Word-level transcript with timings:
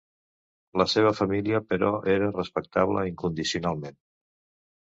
La 0.81 0.87
seva 0.93 1.11
família, 1.19 1.59
però, 1.73 1.91
era 2.15 2.31
respectable 2.39 3.07
incondicionalment. 3.13 4.03